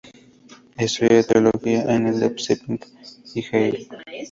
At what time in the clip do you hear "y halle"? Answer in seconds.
3.35-3.87